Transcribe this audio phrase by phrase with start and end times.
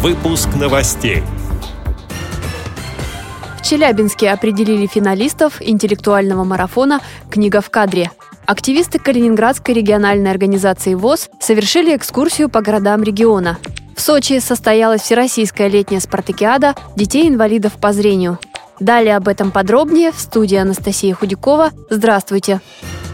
[0.00, 1.24] Выпуск новостей.
[3.58, 8.12] В Челябинске определили финалистов интеллектуального марафона «Книга в кадре».
[8.46, 13.58] Активисты Калининградской региональной организации ВОЗ совершили экскурсию по городам региона.
[13.96, 18.38] В Сочи состоялась Всероссийская летняя спартакиада детей-инвалидов по зрению.
[18.78, 21.72] Далее об этом подробнее в студии Анастасия Худякова.
[21.90, 22.60] Здравствуйте!
[23.02, 23.07] В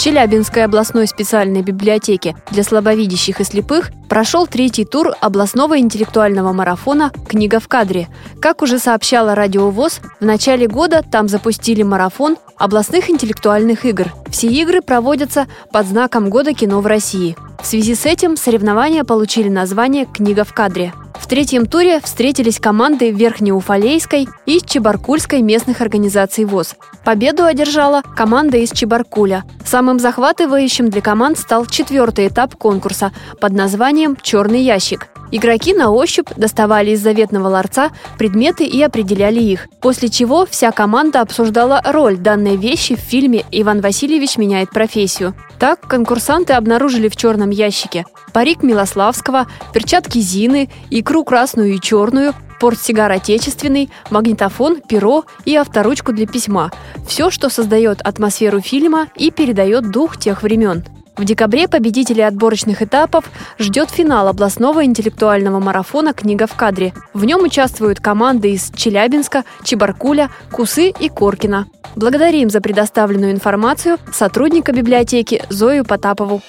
[0.00, 7.60] Челябинской областной специальной библиотеке для слабовидящих и слепых прошел третий тур областного интеллектуального марафона «Книга
[7.60, 8.08] в кадре».
[8.40, 14.06] Как уже сообщала Радиовоз, в начале года там запустили марафон областных интеллектуальных игр.
[14.30, 17.36] Все игры проводятся под знаком года кино в России.
[17.62, 20.94] В связи с этим соревнования получили название «Книга в кадре».
[21.20, 26.74] В третьем туре встретились команды Верхнеуфалейской и Чебаркульской местных организаций ВОЗ.
[27.04, 29.44] Победу одержала команда из Чебаркуля.
[29.64, 35.08] Самым захватывающим для команд стал четвертый этап конкурса под названием «Черный ящик».
[35.32, 41.20] Игроки на ощупь доставали из заветного ларца предметы и определяли их, после чего вся команда
[41.20, 45.34] обсуждала роль данной вещи в фильме «Иван Васильевич меняет профессию».
[45.58, 53.10] Так конкурсанты обнаружили в черном ящике парик Милославского, перчатки Зины, икру красную и черную, портсигар
[53.10, 56.70] отечественный, магнитофон, перо и авторучку для письма.
[57.06, 60.84] Все, что создает атмосферу фильма и передает дух тех времен.
[61.20, 63.26] В декабре победителей отборочных этапов
[63.58, 66.94] ждет финал областного интеллектуального марафона «Книга в кадре».
[67.12, 71.66] В нем участвуют команды из Челябинска, Чебаркуля, Кусы и Коркина.
[71.94, 76.40] Благодарим за предоставленную информацию сотрудника библиотеки Зою Потапову.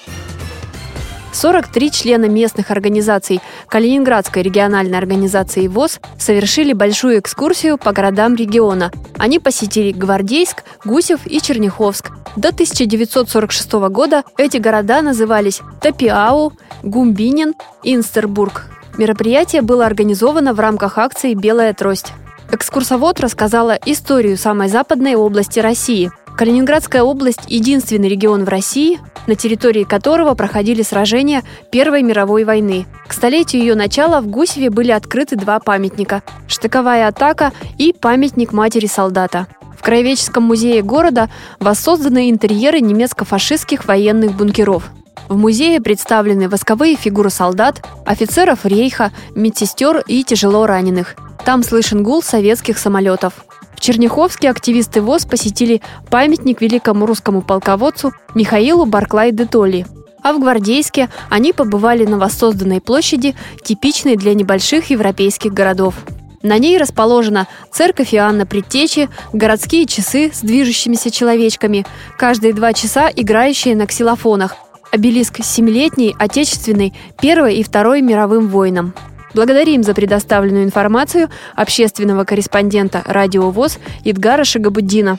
[1.32, 8.92] 43 члена местных организаций Калининградской региональной организации ВОЗ совершили большую экскурсию по городам региона.
[9.18, 12.10] Они посетили Гвардейск, Гусев и Черняховск.
[12.36, 18.66] До 1946 года эти города назывались Топиау, Гумбинин, Инстербург.
[18.98, 22.12] Мероприятие было организовано в рамках акции «Белая трость».
[22.50, 29.84] Экскурсовод рассказала историю самой западной области России– Калининградская область– единственный регион в России, на территории
[29.84, 32.86] которого проходили сражения Первой мировой войны.
[33.06, 38.86] К столетию ее начала в Гусеве были открыты два памятника– «Штыковая атака» и памятник матери
[38.86, 39.46] солдата.
[39.78, 41.28] В Краеведческом музее города
[41.58, 44.90] воссозданы интерьеры немецко-фашистских военных бункеров.
[45.28, 51.16] В музее представлены восковые фигуры солдат, офицеров рейха, медсестер и тяжело раненых.
[51.44, 53.44] Там слышен гул советских самолетов.
[53.82, 59.86] Черняховске активисты ВОЗ посетили памятник великому русскому полководцу Михаилу Барклай де Толли.
[60.22, 63.34] А в Гвардейске они побывали на воссозданной площади,
[63.64, 65.96] типичной для небольших европейских городов.
[66.44, 71.84] На ней расположена церковь Иоанна Предтечи, городские часы с движущимися человечками,
[72.16, 74.54] каждые два часа играющие на ксилофонах,
[74.92, 78.94] обелиск семилетней, отечественной, Первой и Второй мировым войнам.
[79.34, 85.18] Благодарим за предоставленную информацию общественного корреспондента «Радио ВОЗ» Идгара Шагабуддина.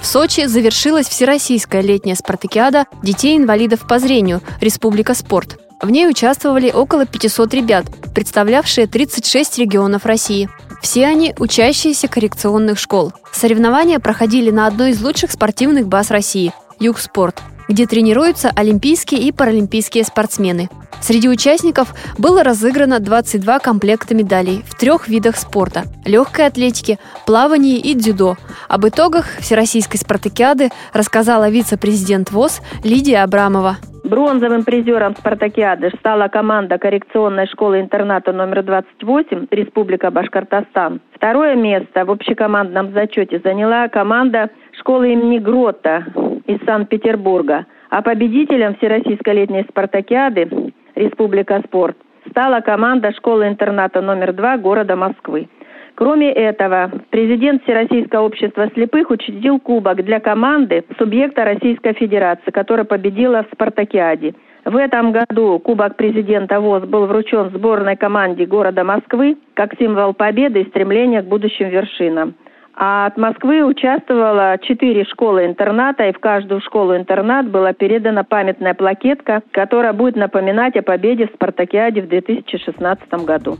[0.00, 5.60] В Сочи завершилась Всероссийская летняя спартакиада детей-инвалидов по зрению «Республика спорт».
[5.80, 10.48] В ней участвовали около 500 ребят, представлявшие 36 регионов России.
[10.80, 13.12] Все они– учащиеся коррекционных школ.
[13.32, 20.04] Соревнования проходили на одной из лучших спортивных баз России– Югспорт, где тренируются олимпийские и паралимпийские
[20.04, 20.68] спортсмены.
[21.00, 27.94] Среди участников было разыграно 22 комплекта медалей в трех видах спорта– легкой атлетике, плавании и
[27.94, 28.36] дзюдо.
[28.68, 33.78] Об итогах Всероссийской спартакиады рассказала вице-президент ВОЗ Лидия Абрамова.
[34.04, 41.00] Бронзовым призером спартакиады стала команда коррекционной школы-интерната номер 28 Республика Башкортостан.
[41.14, 46.04] Второе место в общекомандном зачете заняла команда школы имени Грота
[46.46, 47.66] из Санкт-Петербурга.
[47.90, 51.96] А победителем Всероссийской летней спартакиады Республика Спорт
[52.30, 55.48] стала команда школы-интерната номер два города Москвы.
[55.94, 63.44] Кроме этого, президент Всероссийского общества слепых учредил кубок для команды субъекта Российской Федерации, которая победила
[63.44, 64.34] в «Спартакиаде».
[64.64, 70.60] В этом году Кубок президента ВОЗ был вручен сборной команде города Москвы как символ победы
[70.60, 72.34] и стремления к будущим вершинам.
[72.74, 79.92] А от Москвы участвовало четыре школы-интерната, и в каждую школу-интернат была передана памятная плакетка, которая
[79.92, 83.58] будет напоминать о победе в Спартакиаде в 2016 году.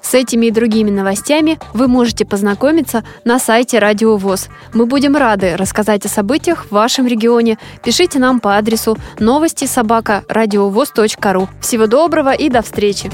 [0.00, 4.48] С этими и другими новостями вы можете познакомиться на сайте Радио ВОЗ.
[4.72, 7.58] Мы будем рады рассказать о событиях в вашем регионе.
[7.84, 11.48] Пишите нам по адресу новости собака ру.
[11.60, 13.10] Всего доброго и до встречи!